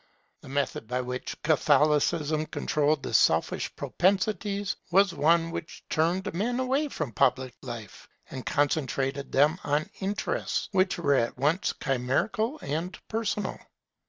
[0.41, 6.87] The method by which Catholicism controlled the selfish propensities was one which turned men away
[6.87, 13.59] from public life, and concentrated them on interests which were at once chimerical and personal.